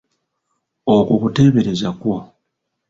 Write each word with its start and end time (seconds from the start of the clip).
Okwo 0.95 1.13
kuteebereza 1.21 1.89
kwo 1.99 2.15